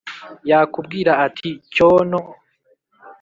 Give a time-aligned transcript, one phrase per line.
[0.49, 2.19] Yakubwira ati: cyono